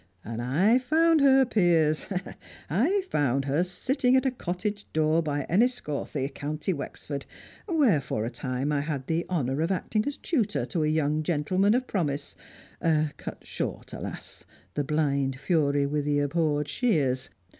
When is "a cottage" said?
4.25-4.87